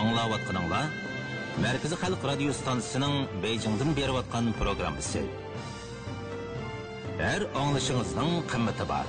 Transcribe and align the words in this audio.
аңлаватқаныңла 0.00 0.80
Мәркізі 1.62 1.96
Халық 1.96 2.24
радио 2.28 2.52
станциясының 2.52 3.14
Бейжіңден 3.40 3.94
беріп 3.96 4.18
атқан 4.20 4.50
программасы. 4.58 5.22
Әр 7.16 7.46
аңлышыңыздың 7.56 8.42
қымметі 8.52 8.84
бар. 8.90 9.08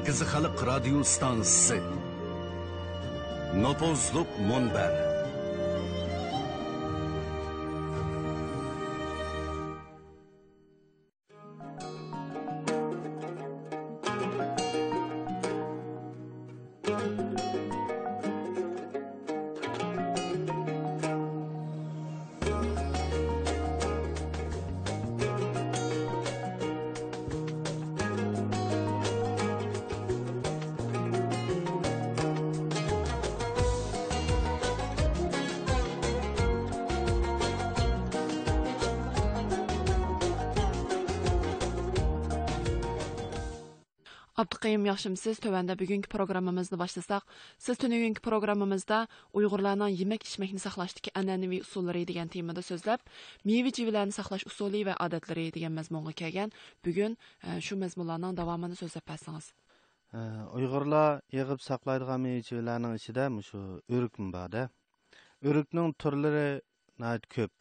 Merkezi 0.00 0.24
Halk 0.24 0.66
Radyo 0.66 1.04
Stansı 1.04 1.78
Nopozluk 3.54 4.26
Monber 4.48 5.09
Abduqayım 44.60 44.82
yaxshimsiz. 44.84 45.38
Tövəndə 45.40 45.72
bugünkü 45.80 46.08
proqramımızı 46.12 46.78
başlasaq, 46.78 47.22
siz 47.58 47.78
tününkü 47.80 48.20
proqramımızda 48.20 49.08
Uyğurlarning 49.32 49.94
yemək 50.00 50.26
içməkni 50.28 50.60
saqlashdagi 50.60 51.10
an'anaviy 51.16 51.62
usullari 51.64 52.02
degan 52.10 52.28
temada 52.28 52.60
so'zlab, 52.60 53.00
meva 53.48 53.70
jivilarni 53.78 54.12
saqlash 54.12 54.44
usuli 54.50 54.82
va 54.88 54.98
odatlari 55.06 55.46
degan 55.54 55.72
mazmunga 55.72 56.12
kelgan. 56.12 56.52
Bugun 56.84 57.16
shu 57.66 57.74
e, 57.76 57.78
mazmunlarning 57.84 58.36
davomini 58.36 58.76
so'zlab 58.76 59.06
bersangiz. 59.08 59.46
Uyg'urlar 60.56 61.22
yig'ib 61.38 61.64
saqlaydigan 61.68 62.20
meva 62.26 62.42
jivilarning 62.48 63.00
ichida 63.00 63.24
shu 63.48 63.60
o'rikmi 63.94 64.28
borda. 64.36 64.68
O'rikning 65.48 65.96
turlari 66.02 66.60
nayt 66.98 67.24
ko'p. 67.36 67.54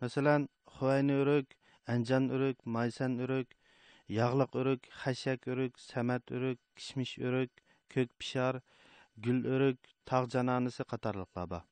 Masalan, 0.00 0.48
Xuvayni 0.74 1.22
o'rik, 1.22 1.46
Anjan 1.94 2.24
o'rik, 2.34 2.58
Maysan 2.66 3.12
o'rik, 3.22 3.55
yog'liq 4.08 4.56
örük, 4.60 4.82
xashak 5.02 5.48
örük, 5.48 5.78
samat 5.78 6.30
örük, 6.30 6.58
kishmish 6.76 7.18
örük, 7.18 7.50
ko'k 7.94 8.10
pishar 8.18 8.60
gul 9.16 9.44
örük, 9.44 9.78
tog' 10.06 10.30
cananısı 10.30 10.84
qatarlıqlar 10.84 11.50
bor 11.50 11.64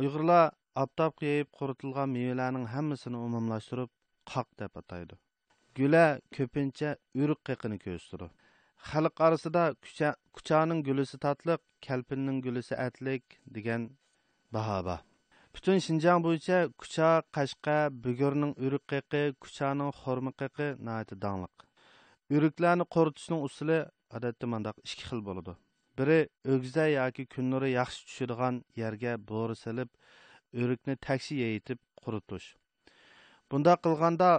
uyg'urlar 0.00 0.52
aptab 0.82 1.22
yeyib 1.24 1.48
quritilgan 1.58 2.08
mevalarning 2.16 2.66
hammasini 2.74 3.18
umumlashtirib 3.26 3.90
qoq 4.32 4.48
deb 4.62 4.78
ataydi 4.80 5.18
gula 5.78 6.04
ko'pincha 6.36 6.96
ürük 7.14 7.40
qiqini 7.48 7.78
göstürür. 7.78 8.30
Xalq 8.90 9.20
orasida 9.26 9.64
kuchaning 10.36 10.80
gulisi 10.88 11.18
tatliq 11.26 11.60
kalpinning 11.86 12.38
gulisi 12.46 12.76
atlik 12.86 13.24
degan 13.56 13.90
baho 14.52 14.78
bor. 14.88 15.00
Butun 15.54 15.78
Şinjan 15.86 16.24
bo'yicha 16.26 16.58
kucha, 16.80 17.10
qashqa, 17.36 17.76
bugurning 18.04 18.52
uruq 18.64 18.84
qiqi, 18.92 19.22
kuchaning 19.42 19.90
xurma 20.00 20.32
qiqi 20.40 20.68
nihoyatda 20.86 21.16
dangliq. 21.26 21.66
Uruklarni 22.36 22.84
qo'ritishning 22.94 23.42
usuli 23.48 23.78
odatda 24.16 24.46
mandaq 24.54 24.76
ikki 24.86 25.04
xil 25.10 25.20
bo'ladi. 25.28 25.54
Biri 25.98 26.18
o'gza 26.54 26.86
yoki 26.98 27.24
kun 27.34 27.50
nuri 27.52 27.68
yaxshi 27.72 28.06
tushadigan 28.08 28.62
yerga 28.82 29.12
bo'ri 29.30 29.56
silib, 29.64 29.90
urukni 30.62 30.96
taksi 31.06 31.38
yeyitib 31.42 31.80
quritish. 32.04 32.48
Bunda 33.50 33.76
qilganda 33.84 34.30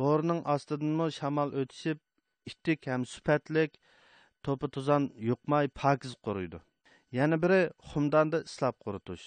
bo'rining 0.00 0.40
ostidanmi 0.54 1.06
shamol 1.18 1.50
o'tishib, 1.62 1.98
ittik 2.50 2.88
ham 2.92 3.02
sifatlik 3.14 3.80
to'pi 4.44 4.72
tuzan 4.76 5.12
yuqmay 5.30 5.68
pokiz 5.80 6.12
quriydi. 6.26 6.58
Yana 7.18 7.36
biri 7.44 7.60
xumdanda 7.90 8.38
islab 8.48 8.76
quritish. 8.84 9.24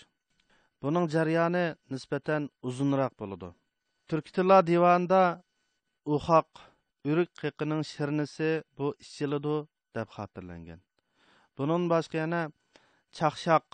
Buning 0.84 1.08
jarayoni 1.10 1.66
nisbatan 1.94 2.44
uzunroq 2.70 3.14
bo'ladi. 3.22 3.50
Turk 4.10 4.28
tillar 4.36 4.62
divanida 4.72 5.22
uxoq 6.16 6.50
urik 7.10 7.32
qiqining 7.42 7.82
shirnisi 7.92 8.50
bu 8.78 8.88
ichiladi 9.04 9.56
deb 9.96 10.08
xotirlangan. 10.16 10.80
Bunun 11.58 11.84
boshqa 11.94 12.18
yana 12.24 12.42
chaqshaq 13.18 13.68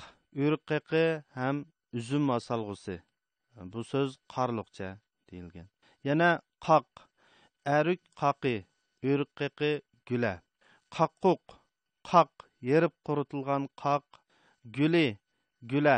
urik 0.43 0.63
qiqi 0.71 1.05
ham 1.37 1.55
uzum 1.97 2.23
masalg'usi. 2.31 2.95
Bu 3.73 3.81
so'z 3.91 4.09
qarliqcha 4.33 4.89
deyilgan. 5.29 5.67
Yana 6.07 6.29
qoq 6.67 6.87
arik 7.77 8.01
qoqi 8.21 8.55
urik 9.11 9.31
qiqi 9.39 9.71
gula. 10.09 10.33
Qaqquq 10.95 11.43
qoq 12.09 12.31
yerib 12.69 12.93
quritilgan 13.07 13.63
qoq 13.83 14.05
guli 14.77 15.07
gula 15.71 15.97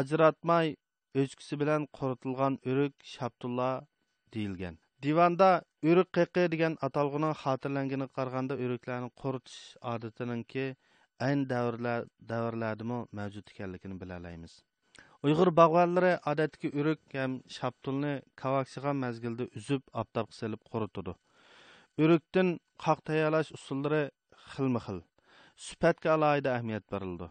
ajratmay 0.00 0.74
o'chkisi 1.22 1.58
bilan 1.62 1.86
quritilgan 1.98 2.54
o'rik 2.70 2.94
shabtulla 3.14 3.68
deyilgan. 4.36 4.78
Divanda 5.06 5.50
o'rik 5.90 6.10
qiqi 6.18 6.44
degan 6.54 6.74
atalg'uning 6.86 7.34
xotirlanganiga 7.42 8.08
qaraganda 8.18 8.54
o'riklarni 8.64 9.10
quritish 9.22 9.60
odatiningki 9.94 10.66
ayni 11.26 11.48
davrlar 11.54 12.06
davrlardimi 12.32 12.98
mavjud 13.18 13.52
ekanligini 13.54 14.00
bilalaymiz. 14.02 14.54
Uyg'ur 15.26 15.50
bog'vonlari 15.60 16.12
odatdagi 16.32 16.68
o'rik 16.80 17.02
ham 17.20 17.36
shabtulni 17.58 18.12
kavakchigan 18.42 18.96
mazgilda 19.04 19.44
uzib 19.60 19.82
oftobga 20.02 20.38
silib 20.40 20.62
quritadi 20.72 21.14
o'rikdan 22.02 22.48
qoq 22.84 22.98
tayyorlash 23.08 23.50
usullari 23.58 24.02
xilma 24.50 24.80
xil 24.86 24.98
sifatga 25.66 26.08
alohida 26.16 26.50
ahamiyat 26.56 26.84
berildi. 26.94 27.26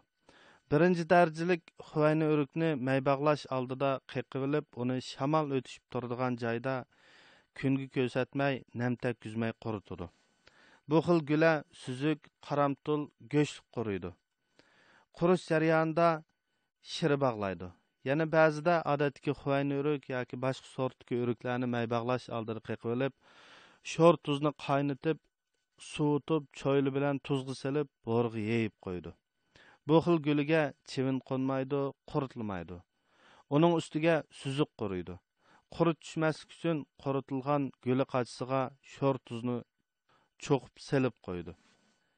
Birinchi 0.74 1.04
darajalik 1.14 1.72
huvayni 1.92 2.32
o'rikni 2.34 2.74
maybag'lash 2.90 3.46
oldida 3.60 3.94
qiqivilib 4.16 4.82
uni 4.86 4.98
shamol 5.12 5.56
o'tishib 5.60 5.86
turadigan 5.96 6.42
joyda 6.44 6.76
kungi 7.62 7.88
ko'rsatmay 7.98 8.62
nam 8.82 9.00
takkuzmay 9.06 9.54
quritadi 9.66 10.08
bu 10.90 11.00
xil 11.06 11.20
gula 11.30 11.52
suzuk 11.84 12.20
qaramtul 12.48 13.02
go'sht 13.34 13.62
quriydi. 13.76 14.12
Qurish 15.20 15.46
jarayonida 15.52 16.08
shiri 16.94 17.18
bog'laydi. 17.26 17.70
Yana 18.10 18.26
ba'zida 18.36 18.76
odatdagi 18.94 19.36
huvayni 19.42 19.80
o'rik 19.82 20.10
yoki 20.16 20.40
boshqa 20.46 20.70
sortdagi 20.76 21.20
o'riklarni 21.24 21.70
maybag'lash 21.76 22.28
oldida 22.38 22.66
qiqivilib 22.70 23.14
sho'r 23.94 24.20
tuzni 24.30 24.52
qaynatib 24.68 25.22
suvitib 25.92 26.50
choyli 26.64 26.96
bilan 26.98 27.22
tuzg'i 27.30 27.56
silib 27.64 27.94
bo'rg'i 28.12 28.48
yeyib 28.52 28.76
qo'ydi. 28.88 29.14
Bu 29.88 29.96
xil 30.06 30.18
guliga 30.28 30.64
chivin 30.90 31.18
qo'nmaydi 31.30 31.82
quritilmaydi. 32.12 32.78
Uning 33.56 33.74
ustiga 33.80 34.16
suzuq 34.42 34.72
quriydi. 34.82 35.16
Qurut 35.76 35.98
tushmaslik 36.04 36.50
uchun 36.56 36.78
quritilgan 37.04 37.64
guli 37.86 38.06
qachisiga 38.14 38.62
sho'r 38.94 39.18
tuzni 39.28 39.58
cho'qib 40.46 40.76
silib 40.88 41.16
qo'ydi. 41.28 41.54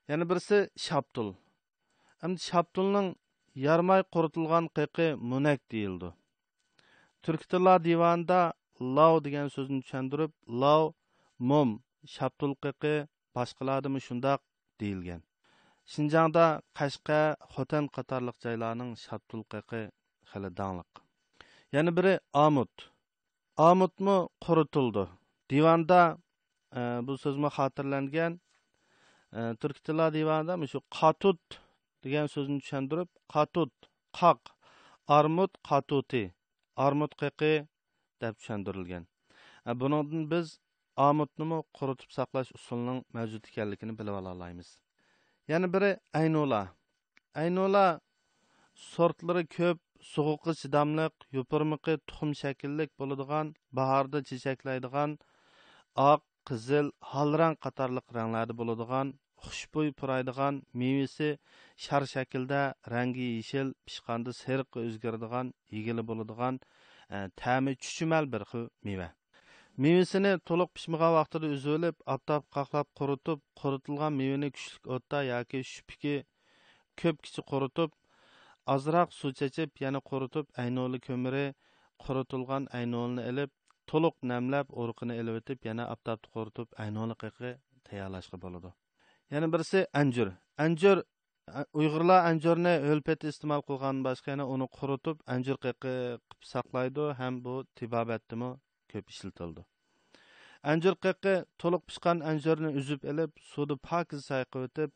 Yana 0.10 0.26
birisi 0.30 0.58
shaptul 0.88 1.30
endi 2.26 2.40
shaptulning 2.50 3.08
yarmay 3.68 4.02
quritilgan 4.14 4.66
qiqi 4.78 5.08
munak 5.32 5.60
deyildi. 5.74 6.10
Turk 7.24 7.42
tillar 7.52 7.80
divanida 7.88 8.42
lav 8.98 9.14
degan 9.26 9.48
so'zni 9.56 9.80
tushuntirib 9.84 10.32
lav 10.64 10.84
mum 11.50 11.70
shaptul 12.16 12.54
qiqi 12.66 12.96
boshqalardimi 13.36 14.00
shundoq 14.08 14.42
deyilgan. 14.82 15.22
Шинжаңда 15.91 16.61
Қашқа, 16.79 17.37
Хотан 17.55 17.89
қатарлық 17.91 18.37
жайларның 18.45 18.95
шаптылқықы 19.01 19.89
хәлі 20.31 20.51
даңлық. 20.55 21.01
Яны 21.75 21.91
бірі 21.95 22.19
Амут. 22.33 22.91
Амутмы 23.59 24.29
құрытылды. 24.45 25.09
Диванда 25.51 26.19
ә, 26.71 27.03
бұл 27.03 27.19
сөзмі 27.19 27.51
қатырланген 27.55 28.39
ә, 29.35 29.55
түркі 29.63 29.83
тілі 29.91 30.11
диванда 30.15 30.57
мүші 30.63 30.81
қатут 30.95 31.59
деген 32.07 32.31
сөзін 32.31 32.61
түшендіріп, 32.63 33.11
қатут, 33.35 33.73
қақ, 34.17 34.55
армут, 35.11 35.59
қатути, 35.67 36.31
армут 36.75 37.17
қиқи 37.19 37.67
деп 38.23 38.39
түшендірілген. 38.39 39.09
Ә, 39.67 39.75
бұныңдың 39.75 40.29
біз 40.31 40.59
Амутны 41.01 41.63
құрытып 41.79 42.11
сақлаш 42.13 42.51
ұсылының 42.57 43.05
мәвжуд 43.17 43.47
екенлігini 43.49 43.95
біліп 43.97 44.19
ала 44.19 44.35
алаймыз. 44.35 44.75
aynola. 46.20 46.62
Aynola 47.42 48.00
sortlari 48.74 49.44
ko'p 49.56 49.80
sovuqqa 50.14 50.54
chidamliq 50.62 51.26
yupurmiqi 51.38 51.94
tuxum 52.12 52.32
shakllik 52.40 52.90
bo'ladigan 53.02 53.52
bahorda 53.80 54.22
chechaklaydigan 54.30 55.14
oq 56.06 56.24
qizil 56.52 56.90
hol 57.12 57.38
rang 57.42 57.58
qatorliq 57.66 58.16
ranglarda 58.18 58.58
bo'ladigan 58.62 59.14
xushbo'y 59.46 59.92
puraydigan 60.00 60.62
mevasi 60.84 61.30
shar 61.86 62.02
shaklda 62.14 62.62
rangi 62.96 63.28
yeshil 63.38 63.70
pishqanda 63.88 64.34
seriqqa 64.42 64.88
o'zgaradigan 64.88 65.54
yigili 65.76 66.08
bo'ladigan 66.10 66.60
e, 67.16 67.18
ta'mi 67.44 67.78
chuchumal 67.84 68.32
bir 68.34 68.48
xil 68.54 68.66
meva. 68.90 69.10
Mevasini 69.84 70.32
to'liq 70.50 70.70
pishmagan 70.78 71.12
vaqtida 71.18 71.48
uzilib 71.56 71.96
oftob 72.14 72.44
qaqlab 72.58 72.88
quritib 73.00 73.40
quritilgan 73.62 74.14
mevani 74.20 74.50
kuchli 74.56 74.94
o'tda 74.98 75.20
yoki 75.30 75.60
shupiki 75.72 76.16
ko'p 77.02 77.18
kichi 77.26 77.44
quritib 77.52 77.92
ozroq 78.76 79.12
suv 79.20 79.34
chechib 79.40 79.84
yana 79.86 80.00
quritib 80.10 80.46
aynoli 80.64 81.00
ko'miri 81.08 81.46
quritilgan 82.06 82.70
aynolni 82.80 83.28
ilib 83.32 83.52
to'liq 83.92 84.16
namlab 84.32 84.72
urqini 84.84 85.20
ilib 85.22 85.42
o'tib 85.42 85.68
yana 85.70 85.90
oftobda 85.96 86.32
quritib 86.36 86.80
aynoli 86.86 87.18
qiqi 87.24 87.52
tayyorlashga 87.90 88.40
bo'ladi. 88.46 88.72
Yana 89.34 89.52
birisi 89.54 89.86
anjur. 90.02 90.32
Anjur 90.66 91.04
uyg'urlar 91.80 92.30
anjurni 92.30 92.74
o'lpet 92.94 93.28
iste'mol 93.32 93.62
qilgan 93.70 94.00
boshqa 94.08 94.32
yana 94.34 94.46
uni 94.56 94.68
quritib 94.78 95.18
anjur 95.36 95.58
qiqi 95.66 95.82
qilib 95.82 96.48
saqlaydi 96.54 97.06
ham 97.20 97.44
bu 97.46 97.56
tibobatdimi? 97.82 98.52
Ko'p 98.94 99.16
ishlatildi. 99.16 99.66
Anjir 100.72 100.96
qiqi 101.06 101.34
to'liq 101.64 101.84
pishgan 101.90 102.22
anjirni 102.32 102.72
uzib 102.82 103.04
ilib 103.12 103.42
suvni 103.50 103.76
pokiz 103.90 104.22
sayqib 104.32 104.62
o'tib 104.68 104.94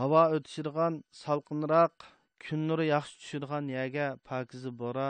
havo 0.00 0.22
o'tishadigan 0.36 1.00
salqinroq 1.22 2.06
kun 2.44 2.68
nuri 2.68 2.86
yaxshi 2.90 3.18
tushadigan 3.22 3.70
yerga 3.76 4.06
pokizi 4.30 4.70
bo'ra 4.82 5.08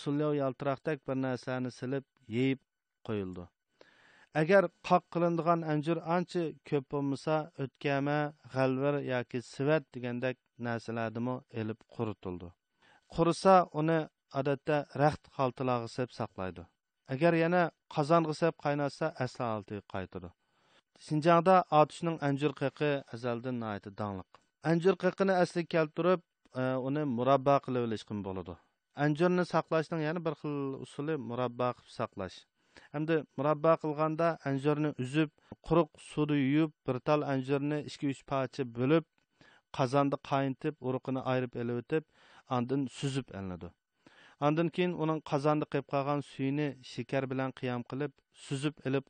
sulyov 0.00 0.34
yaltiroqdek 0.40 1.06
bir 1.08 1.16
narsani 1.22 1.72
silib 1.78 2.04
yeyib 2.36 2.60
qo'yildi. 3.08 3.46
Agar 4.40 4.68
qoq 4.88 5.04
qilinadigan 5.14 5.62
anjir 5.72 5.98
ancha 6.16 6.42
ko'p 6.70 6.84
bo'lmasa 6.94 7.36
o'tkama 7.64 8.18
g'alvir 8.54 9.00
yoki 9.12 9.42
sivat 9.52 9.88
degandek 9.96 10.36
narsalardimi 10.66 11.36
ilib 11.62 11.80
quritildi. 11.96 12.50
Qurisa 13.14 13.56
uni 13.82 13.98
odatda 14.40 14.76
raxt 15.02 15.32
xaltalarga 15.38 15.88
sep 15.96 16.10
saqlaydi. 16.18 16.62
Agar 17.14 17.32
yana 17.42 17.62
qozonga 17.96 18.34
sep 18.40 18.54
qaynatsa 18.64 19.12
asli 19.24 19.44
holatiga 19.48 19.82
qaytadi 19.94 20.30
shinjongda 21.06 21.56
otishning 21.80 22.16
anjur 22.28 22.52
qiqi 22.62 22.90
azaldan 23.18 23.62
dangliq 24.00 24.40
anjur 24.72 24.94
qiqini 25.04 25.34
asliga 25.44 25.70
keltirib 25.76 26.20
uni 26.88 27.02
murabbo 27.16 27.56
qilib 27.66 27.86
olishgan 27.88 28.22
bo'ladi 28.26 28.54
anjurni 29.06 29.44
saqlashning 29.54 30.02
yana 30.08 30.24
bir 30.26 30.34
xil 30.40 30.56
usuli 30.86 31.14
murabbo 31.30 31.68
qilib 31.76 31.92
saqlash 31.98 32.38
hamda 32.94 33.16
murabbo 33.38 33.72
qilganda 33.84 34.28
anjurni 34.50 34.90
uzib 35.04 35.30
quruq 35.68 35.90
suvda 36.10 36.36
yuvib 36.40 36.72
bir 36.86 37.00
tal 37.10 37.26
anjurni 37.34 37.78
ikki 37.92 38.12
uch 38.14 38.22
parcha 38.32 38.68
bo'lib 38.78 39.04
qozonda 39.78 40.16
qaynitib 40.30 40.74
urug'ini 40.90 41.26
ayirib 41.32 41.60
elib 41.64 41.82
o'tib 41.82 42.04
andin 42.58 42.86
suzib 42.98 43.36
olinadi 43.40 43.70
andan 44.46 44.68
keyin 44.76 44.92
uning 45.04 45.20
qozonda 45.30 45.66
qilib 45.72 45.86
qolgan 45.92 46.20
suyini 46.30 46.68
shakar 46.92 47.24
bilan 47.32 47.50
qiyam 47.60 47.82
qilib 47.90 48.12
suzib 48.46 48.84
ilib 48.90 49.06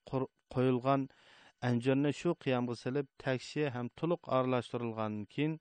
qo'yilgan 0.55 1.03
anjirni 1.69 2.13
shu 2.21 2.35
qiyamga 2.45 2.75
silib 2.83 3.07
takshi 3.25 3.69
ham 3.77 3.91
to'liq 4.03 4.31
aralashtirilgandan 4.39 5.27
keyin 5.35 5.55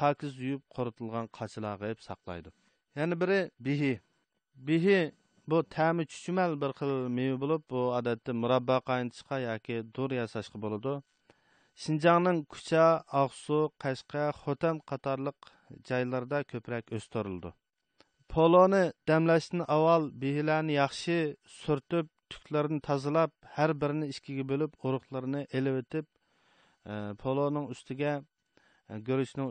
pokiz 0.00 0.32
yuvib 0.46 0.64
quritilgan 0.76 1.30
qachilag'ib 1.38 2.04
saqlaydi 2.08 2.54
yana 3.00 3.20
biri 3.22 3.40
bihi 3.68 3.92
bihi 4.70 4.98
bu 5.52 5.58
ta'mi 5.76 6.06
chuchumal 6.12 6.60
bir 6.62 6.76
xil 6.78 6.92
meva 7.16 7.40
bo'lib 7.42 7.66
bu 7.72 7.80
odatda 7.98 8.36
murabbo 8.42 8.76
qaynatishga 8.90 9.40
yoki 9.48 9.76
dur 9.96 10.10
yasashga 10.20 10.62
bo'ladi 10.64 10.94
shinjongning 11.82 12.40
kucha 12.54 12.86
oqsu 13.24 13.58
qashqa 13.84 14.24
xotan 14.42 14.80
qatorliq 14.90 15.52
joylarda 15.90 16.38
ko'proq 16.52 16.96
o'stirildi 16.98 17.50
poloni 18.28 18.92
damlashdan 19.08 19.62
avval 19.76 20.10
behilarni 20.22 20.74
yaxshi 20.82 21.18
surtib 21.60 22.06
tuklarini 22.32 22.80
tozalab 22.88 23.30
har 23.56 23.70
birini 23.82 24.06
ikkiga 24.12 24.44
bo'lib 24.50 24.72
urug'larini 24.86 25.42
elib 25.58 25.76
o'tib 25.82 26.06
e, 26.92 27.14
poloning 27.22 27.66
ustiga 27.74 28.12
e, 28.90 28.94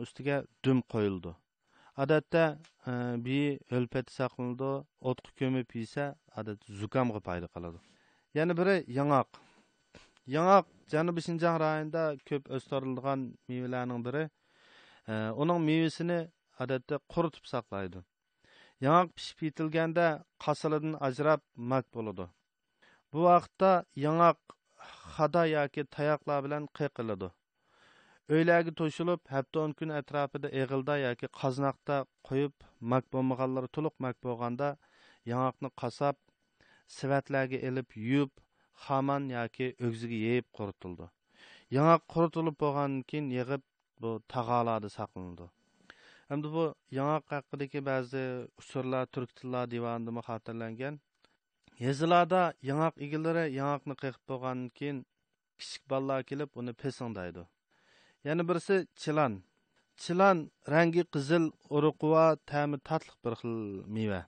ustiga 0.06 0.36
dum 0.64 0.82
qo'yildi. 0.92 1.32
Odatda 2.02 2.44
e, 2.90 2.92
bi 3.26 3.38
o'lpati 3.76 4.12
saqlanadi 4.18 4.70
o'tqa 5.10 5.30
ko'mib 5.40 5.68
yesa 5.80 6.04
odatda 6.40 6.78
zukamga 6.80 7.20
paydo 7.28 7.48
qiladi. 7.54 7.78
Yana 8.38 8.52
biri 8.60 8.76
yong'oq. 8.98 9.28
Yong'oq 10.36 10.66
janubiy 10.92 11.24
shinjang 11.28 11.56
rayonida 11.64 12.04
ko'p 12.28 12.50
o'stirilgan 12.56 13.20
mevalarning 13.48 14.00
biri. 14.06 14.24
E, 15.10 15.12
uning 15.42 15.60
mevasini 15.68 16.20
odatda 16.62 16.98
quritib 17.14 17.46
saqlaydi. 17.54 18.02
Yong'oq 18.84 19.14
pishib 19.18 19.46
yetilganda 19.48 20.06
qasilidan 20.46 20.98
ajrab 21.08 21.42
mat 21.72 21.86
bo'ladi. 21.98 22.26
Bu 23.12 23.28
vaqtda 23.28 23.72
yong'oq 24.06 24.58
xada 25.14 25.42
yoki 25.56 25.82
tayoqlar 25.96 26.38
bilan 26.46 26.68
qiqiladi 26.80 27.28
uylarga 28.32 28.72
to'shilib 28.80 29.20
hafta 29.34 29.60
o'n 29.62 29.72
kun 29.78 29.90
atrofida 30.00 30.50
eg'ilda 30.60 30.94
yoki 31.00 31.28
qoznaqda 31.40 31.96
qo'yib 32.28 32.54
mak 32.92 33.10
bo'lmaganlari 33.16 33.68
to'liq 33.76 33.96
mak 34.04 34.16
bo'lganda 34.26 34.68
yong'oqni 35.32 35.70
qasab 35.82 36.16
sivatlarga 36.96 37.60
ilib 37.70 37.98
yuvib 38.04 38.32
xaman 38.86 39.28
yoki 39.34 39.68
o'gziga 39.88 40.20
yeyib 40.22 40.48
quritildi. 40.60 41.10
Yong'oq 41.76 42.06
quritilib 42.14 42.56
bo'lgandan 42.64 43.04
keyin 43.12 43.28
yig'ib 43.36 43.68
bu 44.04 44.14
tag'alarda 44.34 44.90
saqlanadi. 44.96 45.50
Hamda 46.28 46.48
bu 46.56 46.64
yong'oq 46.98 47.24
haqidagi 47.34 47.80
ba'zi 47.90 48.24
usullar 48.60 49.04
turk 49.14 49.30
tillar 49.38 49.64
divanida 49.74 50.10
xotirlangan. 50.28 50.94
Yezilarda 51.86 52.42
yong'oq 52.70 52.94
egilari 53.06 53.44
yong'oqni 53.58 53.94
qiqib 54.02 54.22
bo'lgandan 54.30 54.68
keyin 54.78 54.98
kichik 55.58 55.82
bolalar 55.90 56.20
kelib 56.30 56.50
uni 56.60 56.72
pesingdaydi. 56.82 57.42
Yana 58.28 58.42
birisi 58.48 58.76
chilan. 59.02 59.32
Chilan 60.02 60.38
rangi 60.74 61.02
qizil 61.14 61.44
uruqva 61.76 62.24
ta'mi 62.50 62.78
tatliq 62.88 63.16
bir 63.24 63.34
xil 63.40 63.56
meva. 63.96 64.20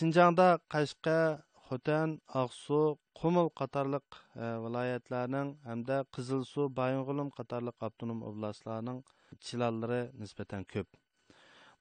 Шинжаңда 0.00 0.44
Қашқа, 0.72 1.42
Хотан, 1.68 2.12
Ақсу, 2.32 2.96
Құмыл 3.20 3.50
qatorliq 3.60 4.16
e, 4.16 4.46
viloyatlarning 4.64 5.50
hamda 5.68 5.98
Qizilsuv, 6.16 6.70
Baying'ulum 6.78 7.28
qatorliq 7.36 7.76
avtonom 7.88 8.22
oblastlarning 8.30 9.02
chilallari 9.44 10.00
nisbatan 10.22 10.64
ko'p. 10.72 10.88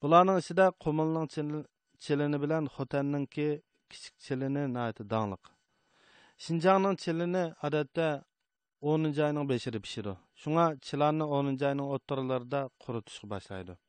Bularning 0.03 0.41
ichida 0.43 0.67
Qumulning 0.83 1.31
chilini 2.03 2.43
bilan 2.43 2.67
Xotanninki 2.75 3.49
kichik 3.91 4.15
chilini 4.27 4.67
nihoyatda 4.75 5.09
donliq. 5.15 5.43
Шинжаңның 6.45 6.99
chilini 7.03 7.45
odatda 7.69 8.09
10-oyning 8.83 9.47
5-ida. 9.53 10.17
Shunga 10.41 10.65
chilanni 10.89 11.31
10 11.39 11.69
ayning 11.71 11.88
o'rtalarida 11.95 12.67
quritishga 12.83 13.31
boshlaydi. 13.35 13.83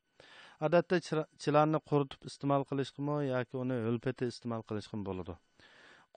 Odatda 0.67 0.97
chilanni 1.43 1.79
quritib 1.89 2.25
iste'mol 2.29 2.63
qilishmi 2.71 3.13
yoki 3.27 3.57
uni 3.61 3.77
o'lpeti 3.91 4.27
iste'mol 4.31 4.63
qilishmi 4.71 4.99
bo'ladi. 5.07 5.33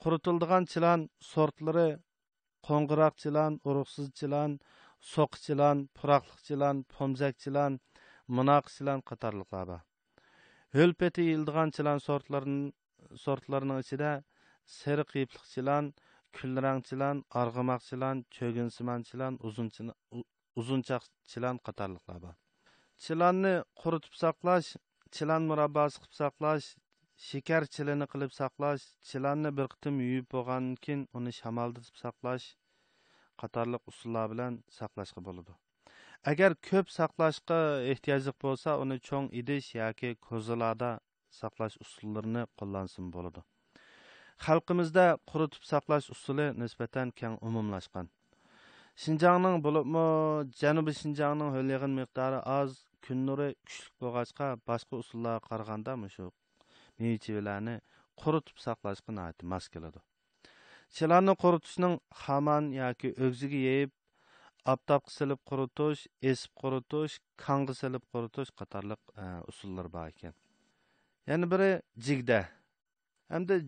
quritildigan 0.03 0.67
chilan 0.73 1.05
sortlari 1.29 1.85
qo'ng'iroq 2.67 3.17
chilan, 3.23 3.57
urug'siz 3.71 4.11
chilan, 4.19 4.53
so'q 5.13 5.39
chilan, 5.45 5.81
puroqliq 5.97 6.45
chilan, 6.49 6.83
pomzak 6.93 7.41
chilan, 7.45 7.79
munoq 8.39 8.71
chilan 8.75 9.03
qatorliqlar 9.09 9.65
bor. 9.71 9.81
o'lpeti 10.85 11.27
yildigan 11.31 11.75
chilan 11.79 12.05
sortlarining 12.07 12.71
sortlarining 13.25 13.83
ichida 13.87 14.13
seriq 14.77 15.19
yipliq 15.21 15.51
chilan, 15.55 15.93
kulrangchilan 16.37 17.25
arg'umoqchilan 17.43 18.25
cho'ginsimanchilan 18.39 19.43
uzunchaq 19.49 21.13
chilan 21.33 21.63
qatorliqlar 21.67 22.25
bor 22.25 22.35
chilonni 23.03 23.53
quritib 23.81 24.13
saqlash 24.23 24.69
chilan 25.15 25.47
murabbosi 25.49 26.01
qilib 26.03 26.17
saqlash 26.21 26.67
shakar 27.27 27.63
chilini 27.75 28.05
qilib 28.13 28.31
saqlash 28.39 28.83
chilanni 29.09 29.51
bir 29.57 29.67
qitim 29.73 29.99
yuyib 30.05 30.27
bo'lgandan 30.35 30.75
keyin 30.85 31.03
uni 31.19 31.31
shamoldatib 31.39 32.01
saqlash 32.03 32.47
qatorliq 33.41 33.83
usullar 33.91 34.25
bilan 34.33 34.59
saqlashga 34.79 35.21
bo'ladi. 35.27 35.53
Agar 36.31 36.55
ko'p 36.69 36.91
saqlashga 36.97 37.59
ehtiyojli 37.93 38.33
bo'lsa 38.43 38.77
uni 38.83 38.97
cho'ng 39.07 39.27
idish 39.41 39.67
yoki 39.79 40.09
ko'zalarda 40.27 40.91
saqlash 41.41 41.75
usullarini 41.85 42.43
qo'llansin 42.61 43.11
bo'ladi. 43.15 43.43
Xalqimizda 44.45 45.05
quritib 45.31 45.63
saqlash 45.71 46.07
usuli 46.15 46.47
nisbatan 46.63 47.11
keng 47.19 47.35
umumlashgan. 47.49 48.09
Shinjongning 49.03 49.57
bo'libmi 49.65 50.07
janubiy 50.61 50.95
shinjongning 51.01 51.55
ho'lig'in 51.55 51.95
miqdori 51.99 52.39
oz 52.59 52.75
kun 53.05 53.25
nuri 53.27 53.49
kuchli 53.65 53.89
bo'lg'achqa 54.01 54.47
boshqa 54.69 55.01
usullarga 55.03 55.47
qaraganda 55.49 55.93
shu 56.15 56.25
meva 57.03 57.75
quritib 58.21 58.57
saqlashga 58.65 59.11
mos 59.53 59.65
keladi. 59.73 59.99
Chilarni 60.95 61.33
quritishning 61.43 61.95
haman 62.23 62.71
yoki 62.81 63.09
o'gziga 63.25 63.59
yeyib 63.69 63.91
oftobga 64.73 65.11
silib 65.17 65.41
quritish 65.49 66.03
esib 66.31 66.51
quritish 66.61 67.15
kanga 67.45 67.73
silib 67.81 68.03
quritish 68.13 68.51
qatorliq 68.59 69.01
e, 69.23 69.25
usullar 69.51 69.87
bor 69.95 70.07
ekan. 70.13 70.33
Yana 71.29 71.49
biri 71.53 71.69
jigda. 72.07 72.39
Hamda 73.33 73.59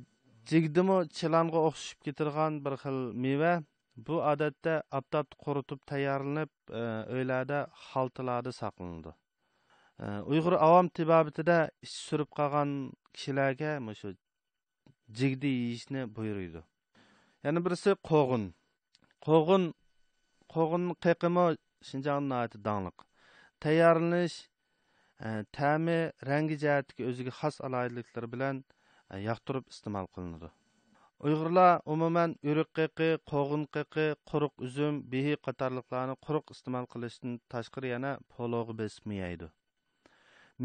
jigdimi 0.52 0.98
chilanga 1.20 1.60
o'xshashib 1.70 2.00
ketirgan 2.08 2.62
bir 2.66 2.78
xil 2.84 3.00
meva 3.26 3.54
bu 4.10 4.18
odatda 4.32 4.74
oftobda 5.00 5.42
quritib 5.46 5.80
tayyorlanib 5.92 6.52
e, 6.82 6.84
uylarda 7.18 7.60
e, 7.64 7.72
xaltalarda 7.90 8.52
saqlanadi. 8.62 9.14
Uyg'ur 10.00 10.54
avom 10.68 10.90
tibobatida 10.98 11.58
ish 11.86 11.96
surib 12.08 12.30
qolgan 12.40 12.74
kishilarga 13.16 13.72
shu 14.00 14.10
jigdi 15.20 15.50
yeyishni 15.54 16.02
buyuruydi 16.18 16.62
yana 17.48 17.64
birisi 17.66 17.96
qo'g'in 18.10 18.44
qo'g'in 19.28 19.66
qo'g'in 20.56 20.86
qiqimi 21.06 21.48
shinjongda 21.90 22.62
donliq 22.68 23.08
tayyorlanish 23.66 24.38
ta'mi 25.58 26.00
rangi 26.30 26.62
jihatiga 26.64 27.10
o'ziga 27.12 27.34
xos 27.42 27.62
aloyidliklar 27.68 28.32
bilan 28.34 28.64
yoqtirib 29.28 29.76
iste'mol 29.76 30.08
qilinadi 30.16 30.50
uyg'urlar 31.28 31.72
umuman 31.94 32.36
uruq 32.52 32.70
qiqi 32.80 33.10
qo'g'in 33.32 33.64
qiqi 33.78 34.08
quruq 34.32 34.68
uzum 34.68 35.00
behi 35.14 35.38
qatorliqlarni 35.48 36.16
quruq 36.28 36.54
iste'mol 36.56 36.86
qilishdan 36.96 37.40
tashqari 37.54 37.96
yana 37.96 38.12
polog'i 38.36 38.78
besmaydi 38.82 39.50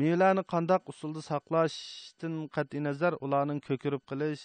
mevalarni 0.01 0.43
qandoq 0.53 0.93
usulda 0.93 1.23
saqlashdan 1.31 2.37
qat'iy 2.57 2.83
nazar 2.89 3.17
ularning 3.27 3.61
ko'kirib 3.69 4.03
qilish 4.13 4.45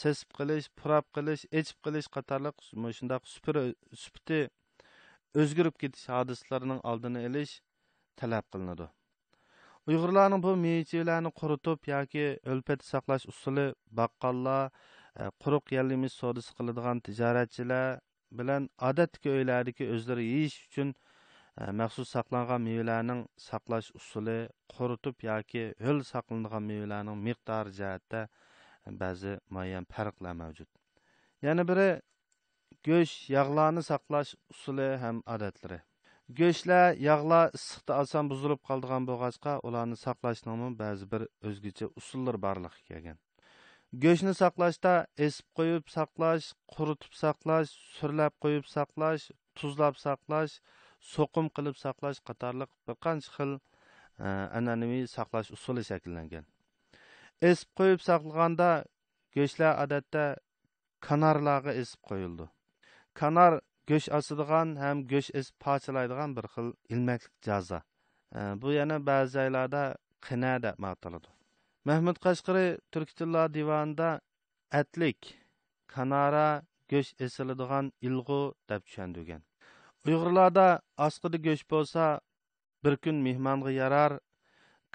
sesib 0.00 0.28
qilish 0.38 0.68
purab 0.80 1.06
qilish 1.16 1.42
echib 1.60 1.78
qilish 1.86 2.08
qatorliq 2.16 2.66
shundoq 2.98 3.32
supiti 3.32 4.40
o'zgarib 5.42 5.76
ketish 5.82 6.06
hodislarining 6.16 6.80
oldini 6.90 7.24
olish 7.30 7.54
talab 8.20 8.46
qilinadi. 8.52 8.86
Uyg'urlarning 9.90 10.42
bu 10.46 10.52
mevalarni 10.66 11.30
quritib 11.40 11.90
yoki 11.92 12.26
o'lpatda 12.52 12.86
saqlash 12.92 13.26
usuli 13.32 13.66
baqqollar 14.00 14.62
e, 14.70 15.28
quruq 15.42 15.74
yallimiz 15.76 16.12
savdosi 16.20 16.54
qiladigan 16.58 17.02
tijoratchilar 17.08 18.00
bilan 18.38 18.70
odatdagi 18.88 19.34
uylardagi 19.36 19.90
o'zlari 19.96 20.24
yeyish 20.30 20.56
uchun 20.68 20.94
maxsus 21.56 22.08
saqlangan 22.16 22.60
mevalarning 22.68 23.22
saqlash 23.48 23.88
usuli 23.98 24.38
quritib 24.74 25.16
yoki 25.28 25.62
ho'l 25.86 26.02
saqlanadigan 26.12 26.64
mevalarning 26.70 27.22
miqdori 27.28 27.72
jihatda 27.78 28.20
ba'zi 29.02 29.32
muayyan 29.56 29.84
farqlar 29.94 30.34
mavjud 30.42 30.70
yana 31.46 31.64
biri 31.70 31.88
go'sht 32.88 33.30
yog'larni 33.36 33.82
saqlash 33.90 34.32
usuli 34.54 34.88
ham 35.04 35.22
odatlari 35.34 35.80
go'shtlar 36.40 36.86
yog'lar 37.08 37.56
issiqda 37.58 38.00
oson 38.04 38.30
buzilib 38.32 38.60
qoldigan 38.68 39.08
bo'lg'achqa 39.10 39.52
ularni 39.68 39.96
saqlashning 40.06 40.78
ba'zi 40.82 41.10
bir 41.12 41.22
o'zgacha 41.48 41.86
usullar 42.00 42.36
borligi 42.46 42.80
kelgan 42.90 43.18
go'shtni 44.04 44.32
saqlashda 44.42 44.94
esib 45.26 45.46
qo'yib 45.58 45.92
saqlash 45.96 46.46
quritib 46.76 47.12
saqlash 47.24 47.76
surlab 47.98 48.34
qo'yib 48.44 48.66
saqlash 48.76 49.30
tuzlab 49.60 49.94
saqlash 50.06 50.56
so'qim 51.12 51.48
qilib 51.56 51.76
saqlash 51.84 52.20
qatorliq 52.28 52.70
bir 52.88 52.96
qancha 53.06 53.30
xil 53.36 53.52
e, 53.56 54.28
an'anaviy 54.58 55.06
saqlash 55.16 55.50
usuli 55.56 55.84
shakllangan. 55.90 56.44
Esib 57.50 57.70
qo'yib 57.78 58.02
saqlaganda 58.08 58.70
go'shtlar 59.36 59.72
odatda 59.84 60.24
kanarlarga 61.08 61.72
esib 61.82 62.00
qo'yildi. 62.10 62.46
Kanar 63.20 63.60
go'sht 63.90 64.12
osadigan 64.18 64.76
ham 64.82 65.04
go'sht 65.12 65.38
esib 65.40 65.56
parchalaydigan 65.66 66.36
bir 66.38 66.50
xil 66.54 66.68
ilmaklik 66.94 67.34
jazo 67.48 67.80
e, 68.38 68.40
bu 68.62 68.76
yana 68.78 69.00
ba'zi 69.10 69.32
joylarda 69.38 69.84
qina 70.28 70.54
deb 70.66 70.86
ataladi. 70.92 71.28
Mahmud 71.88 72.16
qashqari 72.26 72.66
turk 72.92 73.10
tillar 73.18 73.46
divanida 73.58 74.08
atlik 74.80 75.34
kanara 75.94 76.48
go'sht 76.92 77.20
esiladigan 77.26 77.92
ilg'u 78.08 78.40
deb 78.70 78.82
tushundirgan 78.86 79.42
uyg'urlarda 80.06 80.66
osqida 81.06 81.38
go'sht 81.46 81.68
bo'lsa 81.74 82.04
bir 82.84 82.96
kun 83.06 83.16
mehmonga 83.26 83.72
yarar 83.80 84.12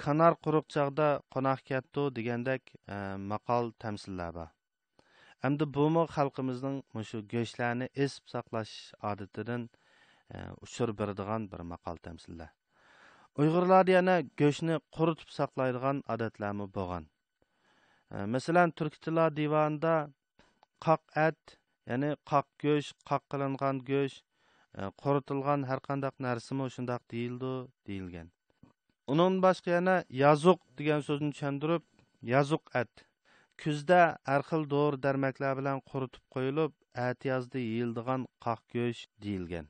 kanar 0.04 0.38
quruq 0.46 0.68
chog'da 0.76 1.10
qo'noq 1.36 1.64
ketdi 1.72 2.04
degandek 2.18 2.64
e, 2.96 2.98
maqol 3.32 3.72
tamsillar 3.86 4.32
bor 4.40 4.50
hamda 5.44 5.68
bumi 5.78 6.04
xalqimizning 6.16 6.80
shu 7.12 7.22
go'shtlarni 7.36 7.92
esib 8.06 8.34
saqlash 8.34 8.74
odatidan 9.12 9.70
e, 10.36 10.38
uchur 10.66 10.98
beradigan 11.04 11.52
bir 11.52 11.68
maqol 11.74 12.04
tamsillar 12.08 12.52
uyg'urlarda 13.40 13.92
yana 13.98 14.16
go'shtni 14.42 14.78
quritib 14.96 15.30
saqlaydigan 15.38 16.02
odatlarmi 16.16 16.68
bo'lgan. 16.78 17.06
E, 18.16 18.26
masalan 18.34 18.72
Türk 18.72 18.94
divonida 19.40 19.96
qoq 20.86 21.02
at 21.28 21.58
ya'ni 21.90 22.12
qoq 22.32 22.48
go'sht 22.64 22.98
qoq 23.10 23.24
qilingan 23.32 23.80
go'sht 23.92 24.24
quritilgan 25.04 25.64
har 25.70 25.80
qandaq 25.88 26.16
narsami 26.28 26.70
shundoq 26.76 27.02
deyildi, 27.14 27.54
deyilgan. 27.88 28.28
Onun 29.12 29.42
boshqa 29.46 29.72
yana 29.78 29.96
yozuq 30.24 30.60
degan 30.78 31.02
so'zni 31.08 31.32
tushuntirib, 31.36 31.84
yozuq 32.34 32.64
at 32.82 33.06
kuzda 33.64 34.02
har 34.30 34.42
xil 34.50 34.64
dori 34.74 34.98
darmaklar 35.06 35.58
bilan 35.60 35.82
quritib 35.92 36.24
qo'yilib 36.36 36.72
atiyozda 37.08 37.60
yeyildigan 37.64 38.26
qoq 38.46 38.62
go'sht 38.76 39.10
deyilgan 39.26 39.68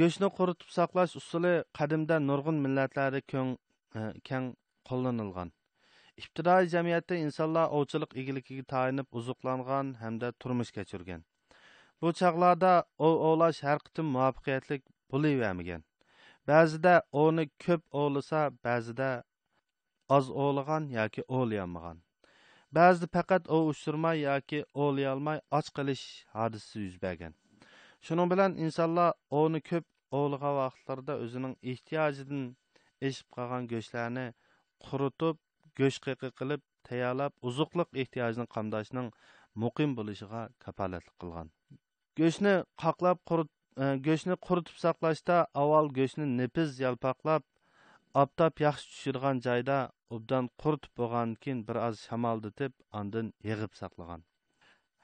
go'shtni 0.00 0.28
quritib 0.38 0.74
saqlash 0.76 1.16
usuli 1.20 1.54
qadimda 1.78 2.18
nurg'un 2.28 2.60
millatlarda 2.66 3.20
keng 3.32 3.50
keng 4.30 4.46
qo'llanilgan 4.90 5.52
ibtidoiy 6.22 6.70
jamiyatda 6.74 7.18
insonlar 7.24 7.74
ovchilik 7.80 8.16
egiligiga 8.22 8.64
tayinib 8.74 9.20
uzuqlangan 9.22 9.94
hamda 10.04 10.32
turmush 10.44 10.72
kechirgan 10.78 11.26
bu 12.02 12.12
chog'larda 12.20 12.72
ov 13.06 13.14
ovlash 13.30 13.60
har 13.68 13.78
qitim 13.86 14.06
muvaffaqiyatli 14.16 14.82
bo'lavermagan. 15.12 15.82
Ba'zida 16.50 16.94
ovni 17.22 17.44
ko'p 17.64 17.82
ovlasa 18.02 18.42
ba'zida 18.66 19.10
oz 20.16 20.26
ovlagan 20.44 20.84
yoki 20.98 21.22
ovlayolmagan 21.38 21.98
ba'zida 22.76 23.08
faqat 23.16 23.48
ov 23.56 23.68
ushtirmay 23.72 24.20
yoki 24.20 24.58
ovlayolmay 24.84 25.38
och 25.58 25.68
qilish 25.76 26.04
hodisasi 26.36 26.80
yuz 26.86 26.96
bergan. 27.04 27.34
Shuning 28.04 28.28
bilan 28.32 28.56
insonlar 28.64 29.14
ovni 29.40 29.60
ko'p 29.70 29.86
ovlagan 30.20 30.54
vaqtlarda 30.62 31.14
o'zining 31.24 31.54
ehtiyojidan 31.72 32.42
eshib 33.08 33.28
qolgan 33.36 33.68
go'shtlarni 33.72 34.26
quritib 34.86 35.36
go'sht 35.80 36.04
qiqi 36.06 36.30
qilib 36.40 36.62
tayyorlab 36.88 37.32
uzuqliq 37.50 38.02
ehtiyojini 38.02 38.46
qamdashning 38.56 39.08
muqim 39.64 39.96
bo'lishiga 40.00 40.42
kapolatlik 40.66 41.16
qilgan. 41.24 41.48
Go'shtni 42.20 42.54
qoqlab 42.84 43.20
qurit 43.30 43.50
e, 43.82 43.86
go'shtni 44.06 44.36
quritib 44.48 44.80
saqlashda 44.84 45.36
avval 45.62 45.92
go'shtni 45.98 46.26
nepiz 46.40 46.80
yalpoqlab 46.84 47.46
oftob 48.22 48.64
yaxshi 48.66 48.90
tushirgan 48.94 49.44
joyda 49.46 49.78
obdan 50.16 50.48
quritib 50.62 50.92
bo'lgandan 51.02 51.36
keyin 51.44 51.60
bir 51.68 51.80
oz 51.88 52.02
shamoldatib 52.08 52.74
andin 53.00 53.30
yig'ib 53.50 53.78
saqlagan. 53.80 54.24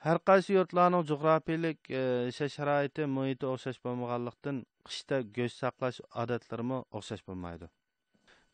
Har 0.05 0.18
qaysi 0.29 0.57
yurtlarning 0.59 1.05
jug'rofiylik 1.11 1.90
e, 2.00 2.48
sharoiti 2.57 3.07
muhiti 3.16 3.46
o'xshash 3.53 3.81
bo'lmaganlikdan 3.87 4.59
qishda 4.88 5.20
go'sht 5.38 5.64
saqlash 5.64 6.00
odatlarimi 6.24 6.81
o'xshash 6.98 7.24
bo'lmaydi. 7.29 7.70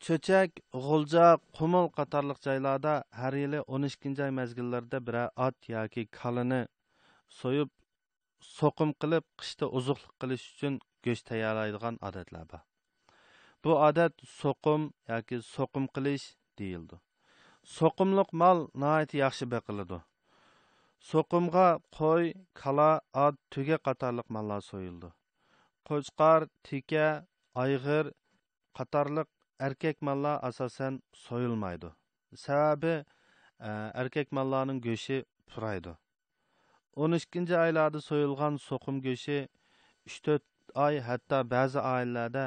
Cho'chak 0.05 0.61
g'ulja 0.87 1.27
qumul 1.59 1.91
qatorliq 1.97 2.39
joylarda 2.47 2.95
har 3.23 3.35
yili 3.43 3.65
o'n 3.75 3.89
ikkinchi 3.89 4.29
biror 5.09 5.29
ot 5.47 5.69
yoki 5.75 6.07
kalini 6.21 6.61
so'yib 7.41 7.71
qilib 9.03 9.25
qishda 9.41 9.67
uzuqlik 9.79 10.13
qilish 10.21 10.45
uchun 10.53 10.81
go'sht 11.05 11.27
tayyorlaydigan 11.31 11.97
odatlar 12.09 12.45
bor. 12.53 12.63
Bu 13.65 13.73
odat 13.89 14.15
so'qim 14.41 14.83
yoki 15.15 15.43
so'qim 15.55 15.89
qilish 15.97 16.27
deyildi. 16.59 16.97
So'qimliq 17.79 18.31
mol 18.43 18.59
nihoyat 18.83 19.13
yaxshi 19.25 19.51
beqiladi 19.55 20.01
so'qimga 21.09 21.67
qo'y 21.97 22.33
kala 22.63 22.91
ot 23.25 23.37
tuga 23.55 23.79
qatorliq 23.89 24.29
mollar 24.37 24.61
so'yildi. 24.71 25.09
Qo'chqor 25.89 26.47
tika 26.69 27.07
ayg'ir 27.65 28.13
qatorliq 28.79 29.29
erkak 29.69 30.03
mollar 30.09 30.37
asosan 30.49 31.01
so'yilmaydi. 31.25 31.91
Sababi 32.45 32.95
e, 32.99 33.71
erkak 34.03 34.29
mollarning 34.37 34.81
go'shti 34.87 35.25
puraydi. 35.53 35.97
O'n 36.97 37.19
ikkinchi 37.19 37.55
oylarda 37.65 38.01
so'yilgan 38.07 38.57
so'qim 38.69 38.97
go'shti 39.07 39.39
uch 40.09 40.19
to'rt 40.27 40.75
oy 40.87 40.99
hatto 41.09 41.39
ba'zi 41.55 41.79
oilalarda 41.93 42.47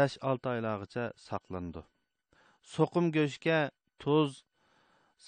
5-6 0.00 0.50
oylargacha 0.52 1.04
saqlanadi. 1.28 1.82
So'qim 2.74 3.10
go'shtga 3.16 3.58
tuz, 4.04 4.44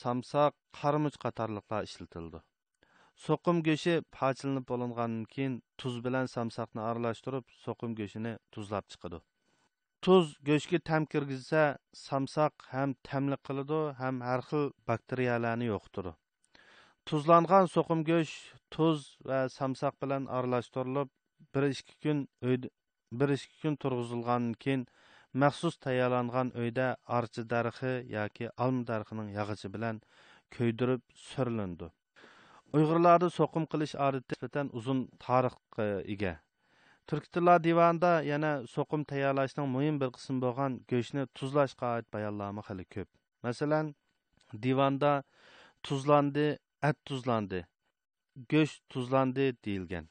samsaq, 0.03 0.55
qarmuch 0.81 1.17
qatorliqlar 1.25 1.89
ishlatildi. 1.89 2.41
So'qim 3.27 3.63
go'shti 3.69 3.95
parchalanib 4.19 4.67
bo'lingandan 4.73 5.25
keyin 5.35 5.59
tuz 5.81 5.99
bilan 6.05 6.27
samsaqni 6.37 6.81
aralashtirib, 6.91 7.45
so'qim 7.65 7.97
go'shtini 8.01 8.33
tuzlab 8.57 8.87
chiqadi. 8.93 9.21
Tuz 10.05 10.37
go'shtga 10.49 10.79
tam 10.91 11.07
kirgizsa, 11.13 11.63
samsaq 12.07 12.69
ham 12.73 12.95
tamli 13.09 13.37
qiladi, 13.49 13.81
ham 14.01 14.21
har 14.29 14.41
xil 14.49 14.73
bakteriyalarni 14.91 15.67
yo'qtiradi. 15.73 16.15
Tuzlangan 17.09 17.67
so'qim 17.75 18.01
go'sht 18.11 18.57
tuz 18.77 18.99
va 19.29 19.39
samsaq 19.59 19.95
bilan 20.03 20.27
aralashtirilib, 20.39 21.09
1-2 21.55 21.97
kun 22.03 22.19
bir 23.21 23.29
ikki 23.37 23.57
kun 23.63 23.77
turg'izilgandan 23.85 24.59
keyin 24.65 24.83
maxsus 25.43 25.79
tayyorlangan 25.87 26.53
uyda 26.65 26.87
archi 27.21 27.43
darxi 27.55 27.95
yoki 28.17 28.51
alm 28.67 28.85
darxining 28.91 29.33
yog'ichi 29.39 29.73
bilan 29.79 29.97
ko'ydirib 30.57 31.03
surlindi 31.29 31.89
uyg'urlarda 32.79 33.29
so'qim 33.39 33.65
qilish 33.73 33.95
odati 34.07 34.33
nisbatan 34.33 34.71
uzun 34.81 34.99
tarixga 35.25 35.87
ega. 36.15 36.35
Turk 37.09 37.25
tillar 37.35 37.59
divanida 37.65 38.13
yana 38.33 38.51
so'qim 38.75 39.03
tayyorlashning 39.13 39.69
muhim 39.75 39.97
bir 40.03 40.11
qismi 40.17 40.39
bo'lgan 40.45 40.77
go'shtni 40.93 41.25
tuzlashga 41.39 41.87
oid 41.97 42.07
bayonlarma 42.17 42.63
hali 42.69 42.85
ko'p. 42.95 43.09
Masalan 43.47 43.95
divanda 44.67 45.13
tuzlandi 45.89 46.47
at 46.88 46.97
tuzlandi 47.09 47.61
go'sht 48.55 48.83
tuzlandi 48.95 49.47
deyilgan. 49.64 50.09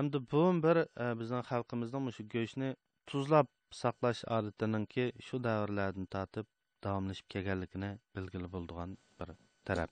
Endi 0.00 0.18
bu 0.32 0.42
bir 0.64 0.76
e, 1.04 1.06
bizning 1.20 1.44
xalqimizning 1.50 2.10
shu 2.16 2.24
go'shtni 2.34 2.70
tuzlab 3.12 3.48
saqlash 3.82 4.22
odatiningki 4.36 5.06
shu 5.28 5.42
davrlardan 5.46 6.06
tortib 6.14 6.46
davomlashib 6.86 7.26
kelganligini 7.34 7.90
bilgili 8.16 8.52
bo'ldigan 8.54 8.96
bir 9.20 9.32
taraf. 9.70 9.90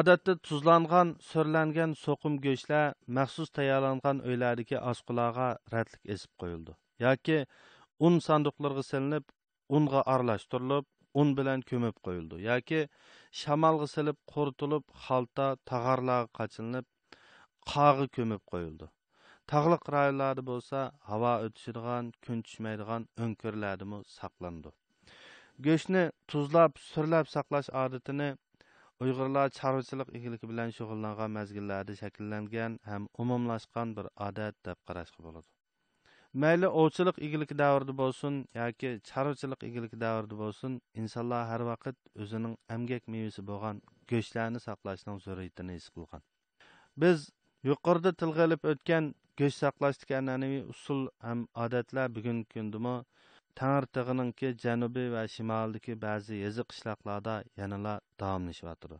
Odatda 0.00 0.34
tuzlangan 0.48 1.12
so'rlangan 1.30 1.92
so'qim 2.04 2.38
go'shtlar 2.46 2.94
maxsus 3.18 3.50
tayyorlangan 3.58 4.22
uylardagi 4.30 4.78
oshqularga 4.92 5.48
ratlik 5.74 6.12
esib 6.16 6.32
qo'yildi. 6.42 6.76
Yoki 7.06 7.38
un 8.06 8.18
sanduqlarga 8.28 8.82
silinib 8.90 9.24
unga 9.78 10.00
aralashtirilib 10.14 10.86
un 11.22 11.36
bilan 11.38 11.60
ko'mib 11.70 12.00
qo'yildi. 12.06 12.40
Yoki 12.50 12.80
shamolga 13.42 13.86
silib 13.92 14.18
quritilib 14.32 14.84
xalta 15.04 15.46
tag'arlarga 15.70 16.30
qachilinib 16.38 16.86
qog'i 17.72 18.06
ko'mib 18.18 18.42
qo'yildi. 18.52 18.88
Tog'liq 19.52 19.88
rayonlarda 19.94 20.44
bo'lsa 20.50 20.82
havo 21.08 21.32
o'tishadigan 21.46 22.12
kun 22.26 22.44
tushmaydigan 22.48 23.06
o'nkirlardimi 23.26 23.98
saqlandi. 24.12 24.72
Go'shtni 25.68 26.04
tuzlab 26.34 26.80
surlab 26.84 27.32
saqlash 27.34 27.72
odatini 27.82 28.30
uyg'urlar 29.06 29.52
chorvachilik 29.58 30.14
egiligi 30.20 30.52
bilan 30.52 30.72
shug'ullangan 30.78 31.36
mazgillarda 31.38 31.98
shakllangan 32.02 32.80
ham 32.92 33.10
umumlashgan 33.26 33.98
bir 33.98 34.12
odat 34.28 34.62
deb 34.70 34.80
qarashga 34.90 35.28
bo'ladi. 35.28 35.53
Mayli 36.42 36.68
ovchilik 36.82 37.18
egiligi 37.26 37.56
davrida 37.62 37.94
bo'lsin 38.02 38.38
yoki 38.60 38.90
chorvachilik 39.10 39.60
egiligi 39.68 39.98
davrida 40.04 40.38
bo'lsin 40.42 40.72
insonlar 41.02 41.42
har 41.50 41.62
vaqt 41.70 41.96
o'zining 42.24 42.54
amgak 42.76 43.04
mevasi 43.14 43.42
bo'lgan 43.50 43.82
go'shtlarni 44.12 44.62
saqlashning 44.66 45.20
zaruriyatini 45.26 45.76
his 45.78 45.86
qilgan. 45.96 46.22
Biz 47.02 47.28
yuqorida 47.70 48.12
tilga 48.22 48.48
ilib 48.48 48.66
o'tgan 48.72 49.12
go'sht 49.40 49.64
saqlashdagi 49.64 50.16
an'anaviy 50.20 50.62
usul 50.74 51.00
ham 51.26 51.46
odatlar 51.66 52.08
bugungi 52.16 52.44
kundami 52.54 52.96
tangirtig'iningki 53.60 54.48
janubiy 54.64 55.08
va 55.14 55.22
shimolidagi 55.34 55.94
ba'zi 56.06 56.42
yezi 56.44 56.66
qishloqlarda 56.70 57.34
yanala 57.60 57.94
davomlashyotidi 58.22 58.98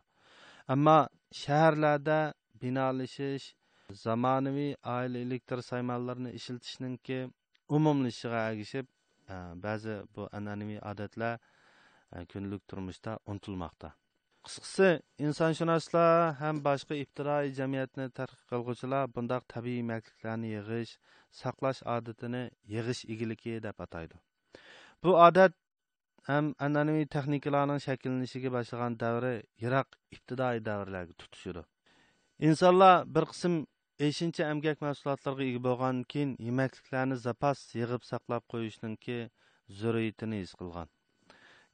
ammo 0.75 0.97
shaharlarda 1.41 2.19
binolashish 2.61 3.47
zamonaviy 3.93 4.75
oila 4.83 5.17
elektr 5.19 5.61
saymonlarini 5.61 6.31
ishlatishninki 6.39 7.17
umumlashishiga 7.77 8.39
agishib 8.51 8.87
e, 9.29 9.35
ba'zi 9.65 9.97
bu 10.15 10.29
an'anaviy 10.37 10.79
odatlar 10.91 11.39
e, 12.11 12.25
kunlik 12.25 12.67
turmushda 12.67 13.19
unutilmoqda. 13.25 13.91
Qisqasi 14.45 14.89
insonshunoslar 15.27 16.33
ham 16.41 16.61
boshqa 16.67 16.95
ibtidoiy 17.03 17.51
jamiyatni 17.59 18.09
tadqiq 18.19 18.47
qilguvchilar 18.53 19.11
bundoq 19.15 19.45
tabiiy 19.55 19.83
makliklarni 19.91 20.55
yig'ish 20.55 20.97
saqlash 21.41 21.83
odatini 21.97 22.43
yig'ish 22.75 23.05
egiligi 23.13 23.61
deb 23.67 23.85
ataydi. 23.87 24.15
Bu 25.03 25.15
odat 25.27 25.53
ham 26.27 26.53
an'anaviy 26.67 27.07
texnikalarning 27.15 27.81
shakllanishiga 27.87 28.53
boshlagan 28.57 28.99
davri 29.05 29.35
yiroq 29.63 29.97
ibtidoiy 30.17 30.65
davrlarga 30.69 31.17
tutishidi 31.23 31.65
insonlar 32.39 33.05
bir 33.15 33.25
qism 33.31 33.53
eshinchi 34.03 34.43
amgak 34.43 34.81
mahsulotlarga 34.83 35.43
ega 35.49 35.59
bo'lgandan 35.65 36.07
keyin 36.13 36.31
yemakliklarni 36.45 37.15
zapas 37.25 37.59
yig'ib 37.79 38.03
saqlab 38.07 38.43
qo'yishninki 38.53 39.15
zurriyatini 39.81 40.39
his 40.41 40.51
qilgan. 40.61 40.89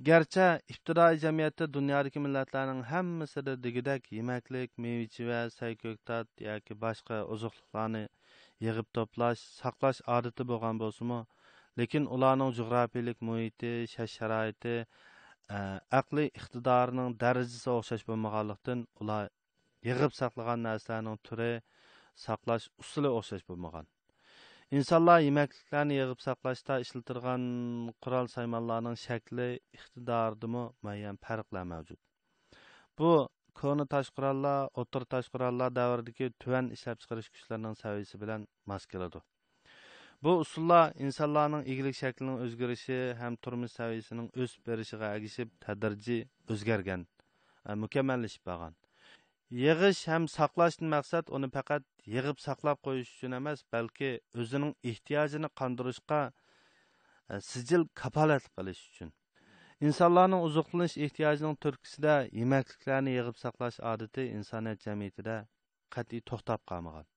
Garchi 0.09 0.45
ibtidoiy 0.73 1.17
jamiyatda 1.23 1.67
dunyodagi 1.77 2.23
millatlarning 2.25 2.83
hammasida 2.91 3.55
degidek 3.63 4.11
yemaklik 4.17 4.71
meva 4.85 5.41
sayko'ktat 5.55 6.45
yoki 6.49 6.77
boshqa 6.85 7.19
oziqliqlarni 7.37 8.03
yig'ib 8.67 8.93
to'plash 8.99 9.43
saqlash 9.57 10.05
odati 10.19 10.47
bo'lgan 10.53 10.85
bo'lsimi 10.85 11.19
lekin 11.81 12.07
ularning 12.17 12.55
jug'rafiylik 12.61 13.21
muhiti 13.31 13.73
shash 13.95 14.17
sharoiti 14.21 14.77
e, 14.77 15.59
aqliy 16.01 16.33
iqtidorining 16.41 17.19
darajasi 17.25 17.69
o'xshash 17.77 18.07
bo'lmaganligidan 18.13 18.87
ular 19.05 19.29
yig'ib 19.89 20.19
saqlagan 20.23 20.67
narsalarning 20.69 21.21
turi 21.29 21.53
saqlash 22.25 22.67
usuli 22.83 23.11
o'xshash 23.19 23.43
bo'lmagan. 23.49 23.89
Insonlar 24.77 25.19
yemakliklarni 25.27 25.97
yig'ib 25.99 26.23
saqlashda 26.27 26.79
ishlatilgan 26.85 27.43
qurol 28.05 28.31
saymonlarning 28.35 28.97
shakli 29.05 29.49
iqtidoridimi 29.79 30.63
muayyan 30.87 31.19
farqlar 31.27 31.67
mavjud. 31.73 31.99
Bu 32.99 33.11
koni 33.59 33.85
tosh 33.93 34.09
qurollar 34.15 34.69
o'tir 34.83 35.03
tosh 35.13 35.27
qurollar 35.33 35.75
davridagi 35.79 36.31
tuvan 36.43 36.71
ishlab 36.77 36.97
chiqarish 37.03 37.29
kuchlarining 37.35 37.75
saviyasi 37.83 38.21
bilan 38.23 38.47
mos 38.71 38.85
keladi 38.93 39.21
bu 40.25 40.33
usullar 40.43 40.93
insonlarning 41.05 41.63
egilik 41.73 41.95
shaklining 42.01 42.37
o'zgarishi 42.45 42.99
ham 43.21 43.37
turmush 43.45 43.73
saviyasining 43.79 44.27
o'sib 44.43 44.67
berishiga 44.71 45.07
agishib 45.17 45.53
tadrijiy 45.65 46.21
o'zgargan 46.55 47.05
mukammallashib 47.83 48.43
bo'lgan 48.51 48.77
yig'ish 49.63 50.03
ham 50.13 50.27
saqlashdan 50.37 50.93
maqsad 50.95 51.33
uni 51.39 51.49
faqat 51.57 51.87
yig'ib 52.15 52.39
saqlab 52.43 52.79
qo'yish 52.87 53.09
uchun 53.15 53.37
emas 53.37 53.63
balki 53.75 54.11
o'zining 54.43 54.73
ehtiyojini 54.91 55.49
qondirishga 55.61 56.21
e, 56.29 57.39
sijil 57.51 57.87
kapolat 58.01 58.47
qilish 58.57 58.83
uchun. 58.91 59.13
Insonlarning 59.89 60.43
uzuqlanish 60.47 60.97
ehtiyojining 61.05 61.57
turkisida 61.65 62.15
yemakliklarni 62.41 63.15
yig'ib 63.17 63.37
saqlash 63.43 63.79
odati 63.93 64.27
insoniyat 64.39 64.85
jamiyatida 64.87 65.37
qat'iy 65.95 66.21
to'xtab 66.31 66.61
qolmagan. 66.71 67.07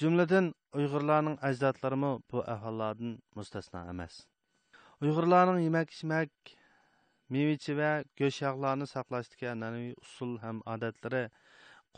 Jumladan 0.00 0.52
uyg'urlarning 0.80 1.36
ajdodlarimi 1.48 2.12
bu 2.30 2.44
ahvollardan 2.54 3.18
mustasno 3.40 3.82
emas. 3.94 4.20
Uyg'urlarning 5.02 5.62
yemak 5.64 5.94
ichmak 5.96 6.56
mevichi 7.34 7.74
va 7.80 7.90
go'sht 8.20 8.42
yog'larni 8.46 8.86
saqlashdagi 8.94 9.48
an'anaviy 9.52 9.94
usul 10.04 10.38
ham 10.44 10.62
odatlari 10.74 11.22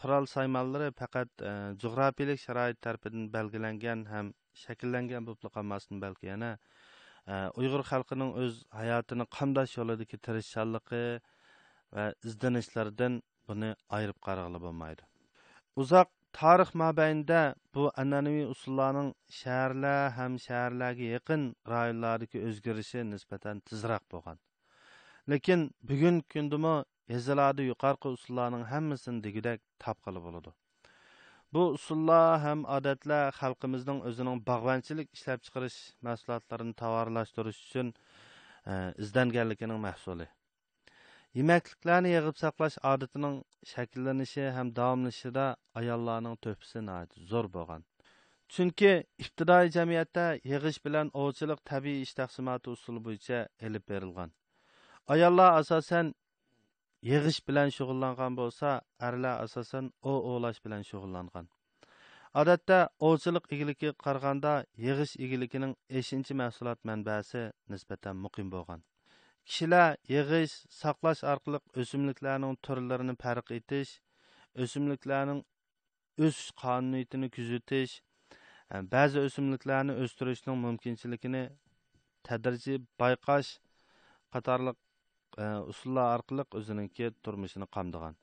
qurol 0.00 0.26
saymonlari 0.34 0.90
faqat 1.00 1.30
e, 1.50 1.52
jug'rofiyalik 1.82 2.40
sharoit 2.46 2.80
tarafidan 2.86 3.24
belgilangan 3.36 4.04
ham 4.12 4.32
shakllangan 4.64 5.26
bo'lib 5.28 5.54
qolmasin 5.56 6.02
balki 6.04 6.30
yana 6.32 6.50
e, 7.32 7.34
uyg'ur 7.60 7.82
xalqining 7.90 8.30
o'z 8.42 8.62
hayotini 8.80 9.26
qamdash 9.38 9.76
yo'lidagi 9.78 10.20
tirishchanligi 10.28 11.02
va 11.96 12.04
izdanishlaridan 12.28 13.22
buni 13.48 13.70
ayirib 13.96 14.18
qarag'ili 14.26 14.60
bo'lmaydi. 14.66 15.02
Uzoq 15.82 16.08
tarix 16.40 16.70
mobaynida 16.82 17.40
bu 17.74 17.84
an'anaviy 18.02 18.46
usullarning 18.54 19.10
shaharlar 19.40 20.10
ham 20.18 20.36
shaharlarga 20.46 21.06
yaqin 21.16 21.42
rayonlardagi 21.74 22.44
o'zgarishi 22.48 23.04
nisbatan 23.12 23.62
tezroq 23.70 24.04
bo'lgan. 24.14 24.38
Lekin 25.32 25.60
bugungi 25.90 26.24
kundami 26.34 26.74
yezilarda 27.14 27.62
yuqorqi 27.70 28.14
usullarning 28.16 28.64
hammasini 28.72 29.22
degudek 29.26 29.60
topqili 29.84 30.22
bo'ladi. 30.26 30.54
Bu 31.56 31.62
usullar 31.78 32.40
ham 32.44 32.64
odatlar 32.76 33.30
xalqimizning 33.40 34.00
o'zining 34.08 34.40
bog'vanchilik 34.48 35.08
ishlab 35.18 35.44
chiqarish 35.46 35.78
mahsulotlarini 36.08 36.74
tovarlashtirish 36.82 37.60
uchun 37.68 37.92
e, 37.92 38.74
izlanganligining 39.04 39.80
mahsuli. 39.86 40.26
Yemakliklarni 41.38 42.10
yig'ib 42.16 42.36
saqlash 42.42 42.76
odatining 42.92 43.36
shakllanishi 43.72 44.44
ham 44.58 44.74
davomlashida 44.80 45.46
ayollarning 45.82 46.36
to'pisi 46.46 46.84
zo'r 47.32 47.48
bo'lgan. 47.56 47.88
Chunki 48.54 48.92
ibtidoiy 49.24 49.68
jamiyatda 49.78 50.26
yig'ish 50.52 50.78
bilan 50.84 51.10
ovchilik 51.22 51.60
tabiiy 51.70 52.04
ish 52.04 52.14
taqsimoti 52.20 52.76
usuli 52.76 53.00
bo'yicha 53.08 53.40
ilib 53.68 53.84
berilgan. 53.92 54.30
Ayollar 55.14 55.50
asosan 55.60 56.14
yig'ish 57.06 57.40
bilan 57.48 57.70
shug'ullangan 57.76 58.36
bo'lsa 58.40 58.70
arlar 59.08 59.44
asosan 59.44 59.92
ov 60.12 60.18
ovlash 60.32 60.60
bilan 60.64 60.82
shug'ullangan. 60.90 61.46
Odatda 62.40 62.78
ovchilik 63.08 63.44
egiligi 63.54 63.92
qaraganda 64.04 64.52
yig'ish 64.86 65.14
egiligining 65.26 65.74
eshinchi 66.00 66.34
mahsulot 66.42 66.80
manbasi 66.90 67.42
nisbatan 67.74 68.16
muqim 68.24 68.50
bo'lgan. 68.54 68.82
Kishilar 69.48 69.96
yig'ish 70.14 70.56
saqlash 70.80 71.22
orqali 71.32 71.60
o'simliklarning 71.82 72.58
turlarini 72.66 73.14
farq 73.24 73.54
etish 73.58 73.92
o'simliklarning 74.64 75.40
o'sish 76.26 76.50
qonuniyatini 76.62 77.30
kuzatish 77.36 77.94
e, 78.74 78.76
ba'zi 78.94 79.24
o'simliklarni 79.26 79.96
o'stirishning 80.04 80.58
mumkinchiligini 80.66 81.44
tadrijiy 82.28 82.78
bayqash 83.02 83.50
qatorliq 84.36 84.78
Э, 85.38 85.46
usullar 85.72 86.06
orqali 86.18 86.44
o'ziniki 86.58 87.08
turmushini 87.26 87.66
qamdigan 87.74 88.14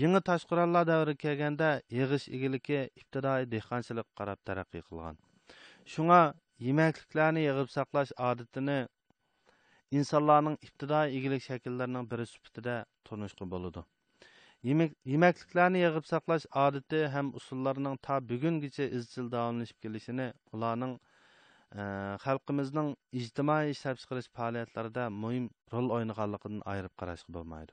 yangi 0.00 0.20
toshqurollar 0.28 0.84
davri 0.90 1.14
kelganda 1.22 1.70
yig'ish 1.94 2.26
egiligi 2.36 2.78
ibtidoiy 3.00 3.46
dehqonchilik 3.54 4.08
qarab 4.20 4.40
taraqqiy 4.50 4.84
qilgan. 4.90 5.18
Shunga 5.94 6.20
yemakliklarni 6.66 7.42
yig'ib 7.46 7.72
saqlash 7.74 8.12
odatini 8.28 8.78
insonlarning 10.00 10.56
ibtidoiy 10.68 11.16
egilik 11.18 11.44
shakllarining 11.48 12.08
biri 12.12 12.28
sifatida 12.34 12.76
tunishga 13.10 13.48
bo'ladi. 13.56 13.84
Yemakliklarni 15.14 15.82
yig'ib 15.84 16.08
saqlash 16.12 16.46
odati 16.66 17.02
ham 17.16 17.34
usullarining 17.42 17.98
to 18.08 18.20
bugungacha 18.30 18.88
izchil 19.00 19.34
davomlashib 19.34 19.82
kelishini 19.88 20.28
ularning 20.58 20.94
Э, 21.72 21.84
xalqimizning 22.22 22.88
ijtimoiy 23.18 23.70
ishlab 23.74 24.00
chiqarish 24.00 24.28
faoliyatlarida 24.38 25.04
muhim 25.24 25.46
rol 25.74 25.94
o'ynaganligini 25.98 26.60
ayirib 26.72 26.94
qarashga 27.02 27.32
bo'lmaydi. 27.36 27.72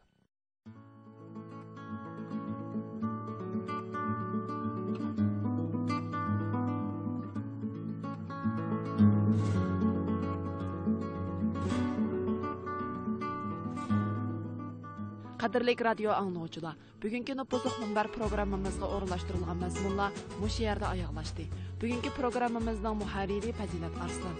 Qadirlik 15.39 15.79
radio 15.85 16.11
anlıqçılar, 16.11 16.75
bugünkü 17.03 17.37
nüfuzluq 17.37 17.75
minbar 17.81 18.07
proqramımızda 18.11 18.85
orunlaşdırılğan 18.95 19.57
məzmunlar 19.63 20.11
bu 20.41 20.47
şiərdə 20.55 20.85
ayaqlaşdı. 20.85 21.43
Bugünkü 21.81 22.09
proqramımızdan 22.17 22.95
muharriri 23.01 23.51
Fəzilət 23.59 23.95
Arslan. 24.05 24.35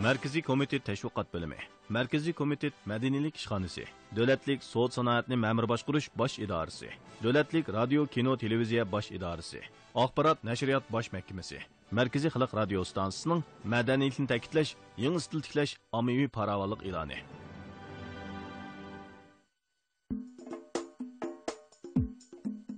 Markaziy 0.00 0.40
komitet 0.40 0.84
tashviqot 0.84 1.28
bo'limi, 1.32 1.56
Markaziy 1.92 2.32
komitet 2.32 2.74
madaniylik 2.88 3.36
ishxonasi, 3.36 3.82
Davlatlik 4.16 4.62
sud 4.64 4.94
sanoatni 4.96 5.36
ma'mur 5.36 5.66
boshqurish 5.72 6.06
bosh 6.20 6.38
idorasi, 6.44 6.88
Davlatlik 7.24 7.68
radio 7.68 8.06
kino 8.06 8.36
televiziya 8.36 8.86
bosh 8.92 9.10
idorasi, 9.12 9.60
Axborot 9.94 10.40
nashriyot 10.48 10.88
bosh 10.94 11.12
mahkamasi, 11.12 11.58
Markaziy 11.90 12.32
xalq 12.32 12.54
radio 12.60 12.84
stansiyasining 12.84 13.42
madaniylikni 13.74 14.26
ta'kidlash, 14.32 14.72
yangi 15.04 15.20
stil 15.20 15.44
tiklash 15.44 15.76
ommaviy 15.92 16.28
farovonlik 16.36 16.86
e'loni. 16.88 17.20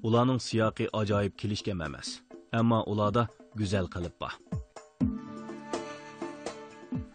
ularning 0.03 0.41
siyoqi 0.49 0.89
ajoyib 1.01 1.35
kelishgan 1.41 1.85
emas. 1.87 2.09
Ammo 2.61 2.81
ularda 2.93 3.23
go'zal 3.61 3.87
qilib 3.95 4.19
bor. 4.25 4.52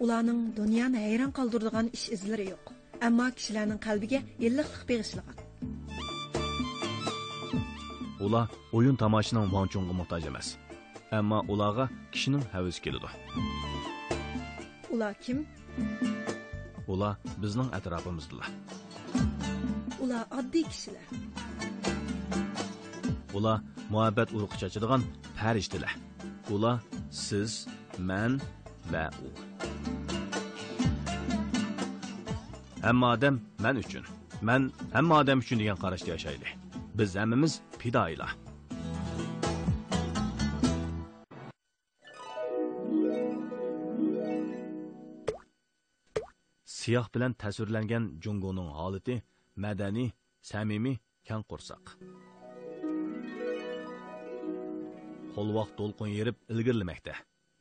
Ularning 0.08 0.42
dunyoni 0.60 0.98
hayron 1.06 1.32
qoldiradigan 1.38 1.88
ish 1.98 2.08
izlari 2.16 2.46
yo'q. 2.54 2.66
Ammo 3.08 3.26
kishilarning 3.38 3.80
qalbiga 3.88 4.20
illiqlik 4.48 4.84
beg'ishlagan 4.90 5.38
ular 8.28 8.46
o'yin 8.78 8.96
tomoshaning 9.02 9.48
vonchunga 9.56 9.94
muhtoj 10.00 10.24
emas. 10.32 10.48
Ammo 11.20 11.40
ularga 11.54 11.86
kishining 12.14 12.44
havisi 12.54 12.80
keladi. 12.86 13.10
Ular 14.94 15.14
kim? 15.24 15.38
Ular 16.94 17.14
bizning 17.42 17.70
atrofimizdalar 17.78 18.50
ular 20.04 20.24
oddiy 20.40 20.66
kishilar. 20.72 21.06
Ular 23.38 23.58
muhabbat 23.94 24.30
urug'i 24.36 24.58
chachadigan 24.62 25.02
farishtalar 25.40 25.94
ular 26.56 26.78
siz 27.26 27.52
man 28.10 28.42
va 28.92 29.06
u. 29.28 29.47
Həm 32.88 33.02
madəm 33.04 33.38
mən 33.60 33.82
üçün, 33.82 34.06
mən 34.48 34.70
həm 34.94 35.10
madəm 35.12 35.42
üçün 35.44 35.60
deyən 35.60 35.80
qarışda 35.82 36.14
yaşaylı. 36.14 36.52
Biz 36.96 37.16
əmimiz 37.20 37.56
pida 37.82 38.06
ilə. 38.14 38.28
Siyah 46.64 47.10
bilən 47.12 47.36
təsvirlənən 47.44 48.06
Cungonun 48.24 48.70
haliti 48.78 49.18
mədəni, 49.66 50.06
səmimi, 50.52 50.94
kən 51.28 51.44
qursaq. 51.52 51.92
Qolvaq 55.36 55.76
dolqun 55.82 56.16
yerib 56.16 56.40
ilgirləməkdə. 56.56 57.18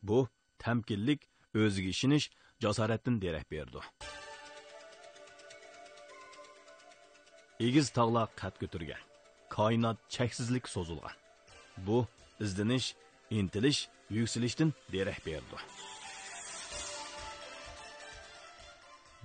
Bu, 0.07 0.23
təmkinlik, 0.63 1.27
özgə 1.65 1.91
işiniş, 1.97 2.31
cəsarətin 2.63 3.19
derək 3.27 3.51
verdi. 3.51 3.83
Egiz 7.61 7.91
tog'lar 7.91 8.29
qad 8.41 8.55
ko'targan 8.61 9.03
koinot 9.57 9.99
cheksizlik 10.09 10.69
so'zilgan. 10.69 11.17
Bu 11.87 12.07
izlanish 12.41 12.89
intilish 13.31 13.89
yuksalishdan 14.11 14.71
derak 14.93 15.27
berdi. 15.27 15.57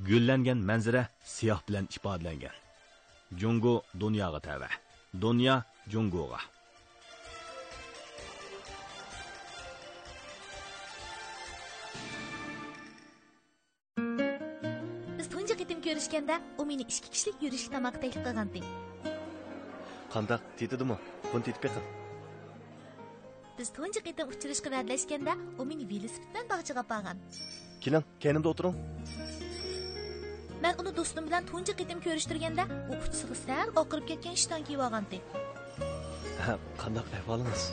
Gullangan 0.08 0.58
manzara 0.70 1.04
siyoh 1.24 1.62
bilan 1.68 1.86
ifodalangan. 1.96 2.56
Jungo 3.42 3.84
dunyoga 4.00 4.40
tava 4.40 4.70
dunyo 5.22 5.62
jungoga 5.92 6.40
ko'rishganda 16.22 16.42
u 16.58 16.66
meni 16.66 16.82
ikki 16.84 17.10
kishilik 17.14 17.38
yurishlik 17.42 17.72
tamoq 17.74 17.96
taklif 18.02 18.16
qilgandi. 18.26 18.62
qandaq 20.14 20.42
tetidimi 20.58 20.96
buni 21.32 21.44
tetib 21.44 21.64
beqil 21.64 21.84
Biz 23.58 23.70
tunji 23.78 24.00
qitim 24.08 24.28
uchrashga 24.34 24.70
va'dalashganda 24.76 25.34
u 25.60 25.66
meni 25.70 25.86
velosiped 25.92 26.28
bilan 26.34 26.46
bog'chaga 26.52 26.84
borgan. 26.92 27.18
keling 27.84 28.04
kenimda 28.24 28.50
o'tiring 28.54 28.76
Men 30.64 30.74
uni 30.82 30.92
do'stim 31.00 31.24
bilan 31.28 31.44
tunji 31.52 31.74
qitim 31.80 32.00
ko'rishtirganda 32.06 32.64
u 32.92 32.94
uchsig'i 33.06 33.36
sal 33.46 33.68
oqirib 33.82 34.06
ketgan 34.12 34.34
ishton 34.40 34.62
kiyib 34.68 34.82
olgandi. 34.86 35.18
qandaq 36.82 37.08
ahvolingiz 37.20 37.64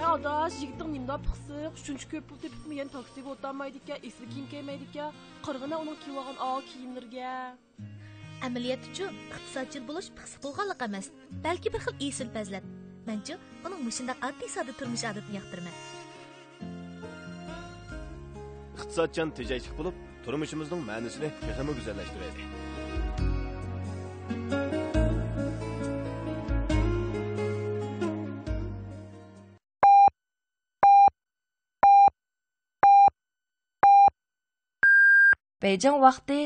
Ey 0.00 0.06
adaş, 0.06 0.54
yigitin 0.62 0.92
nimda 0.94 1.16
pıqsıq, 1.26 1.72
şuncha 1.84 2.06
ko'p 2.10 2.28
pul 2.28 2.38
tepib 2.44 2.64
men 2.70 2.88
taksiga 2.96 3.28
o'tolmaydi 3.34 3.78
ekan, 3.82 3.98
esli 4.08 4.26
kiyim 4.32 4.46
kiymaydi 4.52 4.84
ekan, 4.90 5.10
qirg'ina 5.46 5.76
uning 5.82 5.98
kiyib 6.02 6.16
olgan 6.20 6.38
oq 6.50 6.64
kiyimlarga. 6.70 7.32
Amaliyot 8.46 8.82
uchun 8.90 9.10
iqtisodchi 9.34 9.78
bo'lish 9.88 10.10
pixsiq 10.16 10.40
bo'lganlik 10.46 10.80
emas, 10.88 11.06
balki 11.44 11.68
bir 11.74 11.80
xil 11.86 11.94
esil 12.08 12.28
fazlat. 12.36 12.64
Mencha 13.08 13.34
uning 13.66 13.80
mushundaq 13.88 14.18
oddiy 14.28 14.50
sodda 14.56 14.72
turmush 14.78 15.04
odatini 15.10 15.36
yoqtiraman. 15.40 15.76
iqtisodchan 18.94 19.28
tejashlik 19.38 19.74
bo'lib 19.78 19.96
turmushimizning 20.24 20.82
ma'nosini 20.90 21.28
texmi 21.46 21.72
go'zallashtiradi 21.78 22.42
Beijing 35.64 36.00
वक्ती 36.02 36.40